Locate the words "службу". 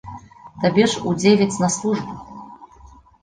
1.75-2.17